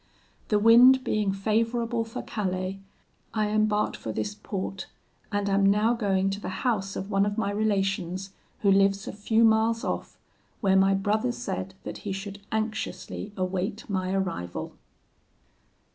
[0.47, 2.79] The wind being favourable for Calais,
[3.35, 4.87] I embarked for this port,
[5.31, 9.13] and am now going to the house of one of my relations who lives a
[9.13, 10.17] few miles off,
[10.59, 14.73] where my brother said that he should anxiously await my arrival."